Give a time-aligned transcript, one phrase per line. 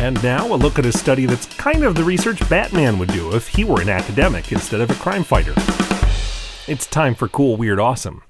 [0.00, 3.34] And now a look at a study that's kind of the research Batman would do
[3.34, 5.52] if he were an academic instead of a crime fighter.
[6.68, 8.22] It's time for Cool, Weird, Awesome.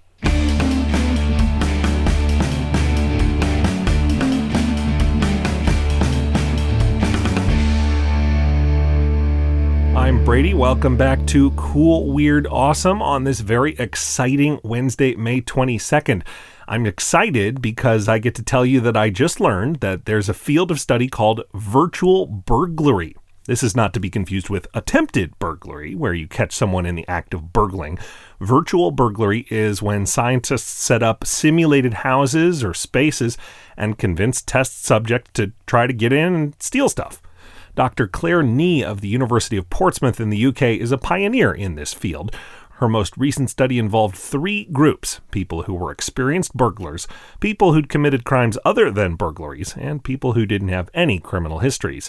[9.94, 10.54] I'm Brady.
[10.54, 16.22] Welcome back to Cool, Weird, Awesome on this very exciting Wednesday, May 22nd.
[16.70, 20.34] I'm excited because I get to tell you that I just learned that there's a
[20.34, 23.16] field of study called virtual burglary.
[23.46, 27.08] This is not to be confused with attempted burglary, where you catch someone in the
[27.08, 27.98] act of burgling.
[28.38, 33.38] Virtual burglary is when scientists set up simulated houses or spaces
[33.74, 37.22] and convince test subjects to try to get in and steal stuff.
[37.76, 38.08] Dr.
[38.08, 41.94] Claire Nee of the University of Portsmouth in the UK is a pioneer in this
[41.94, 42.36] field.
[42.78, 47.08] Her most recent study involved three groups people who were experienced burglars,
[47.40, 52.08] people who'd committed crimes other than burglaries, and people who didn't have any criminal histories.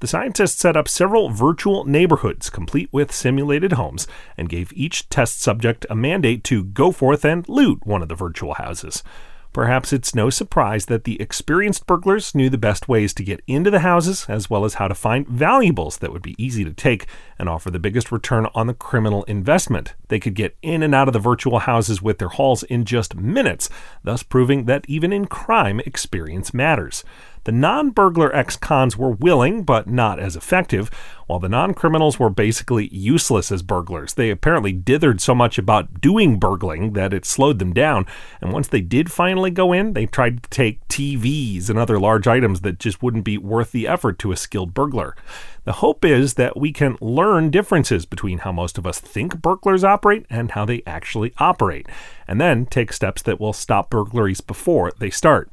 [0.00, 5.40] The scientists set up several virtual neighborhoods complete with simulated homes and gave each test
[5.40, 9.04] subject a mandate to go forth and loot one of the virtual houses.
[9.52, 13.70] Perhaps it's no surprise that the experienced burglars knew the best ways to get into
[13.70, 17.06] the houses, as well as how to find valuables that would be easy to take
[17.38, 19.94] and offer the biggest return on the criminal investment.
[20.08, 23.16] They could get in and out of the virtual houses with their hauls in just
[23.16, 23.68] minutes,
[24.04, 27.02] thus proving that even in crime, experience matters.
[27.48, 30.90] The non burglar ex cons were willing, but not as effective,
[31.26, 34.12] while the non criminals were basically useless as burglars.
[34.12, 38.04] They apparently dithered so much about doing burgling that it slowed them down,
[38.42, 42.26] and once they did finally go in, they tried to take TVs and other large
[42.26, 45.16] items that just wouldn't be worth the effort to a skilled burglar.
[45.64, 49.84] The hope is that we can learn differences between how most of us think burglars
[49.84, 51.86] operate and how they actually operate,
[52.26, 55.50] and then take steps that will stop burglaries before they start.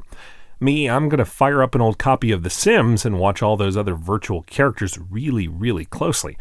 [0.59, 3.58] Me, I'm going to fire up an old copy of The Sims and watch all
[3.58, 6.38] those other virtual characters really, really closely.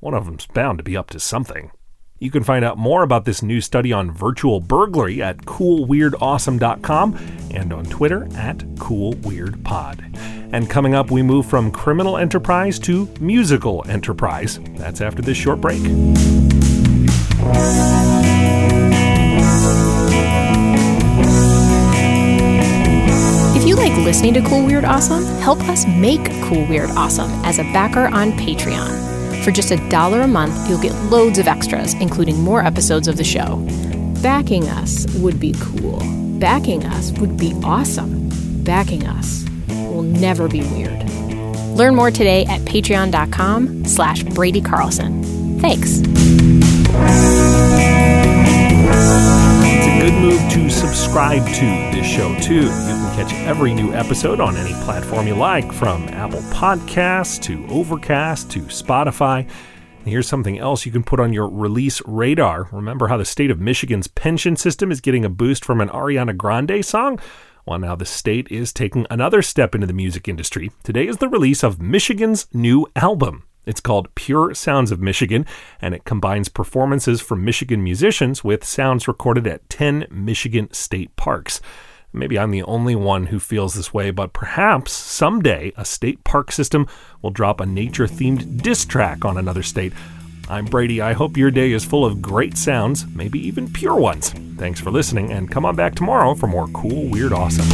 [0.00, 1.70] One of them's bound to be up to something.
[2.18, 7.18] You can find out more about this new study on virtual burglary at coolweirdawesome.com
[7.50, 10.52] and on Twitter at coolweirdpod.
[10.52, 14.60] And coming up, we move from criminal enterprise to musical enterprise.
[14.76, 15.82] That's after this short break.
[24.04, 28.32] Listening to Cool Weird Awesome, help us make Cool Weird Awesome as a backer on
[28.32, 29.42] Patreon.
[29.42, 33.16] For just a dollar a month, you'll get loads of extras, including more episodes of
[33.16, 33.66] the show.
[34.22, 36.00] Backing us would be cool.
[36.38, 38.28] Backing us would be awesome.
[38.62, 41.02] Backing us will never be weird.
[41.74, 45.58] Learn more today at patreon.com slash Brady Carlson.
[45.60, 46.02] Thanks.
[50.54, 52.62] To subscribe to this show, too.
[52.62, 57.66] You can catch every new episode on any platform you like, from Apple Podcasts to
[57.66, 59.40] Overcast to Spotify.
[59.40, 62.68] And here's something else you can put on your release radar.
[62.70, 66.36] Remember how the state of Michigan's pension system is getting a boost from an Ariana
[66.36, 67.18] Grande song?
[67.66, 70.70] Well, now the state is taking another step into the music industry.
[70.84, 73.42] Today is the release of Michigan's new album.
[73.66, 75.46] It's called Pure Sounds of Michigan,
[75.80, 81.60] and it combines performances from Michigan musicians with sounds recorded at 10 Michigan state parks.
[82.12, 86.52] Maybe I'm the only one who feels this way, but perhaps someday a state park
[86.52, 86.86] system
[87.22, 89.92] will drop a nature themed diss track on another state.
[90.48, 91.00] I'm Brady.
[91.00, 94.30] I hope your day is full of great sounds, maybe even pure ones.
[94.58, 97.66] Thanks for listening, and come on back tomorrow for more cool, weird, awesome.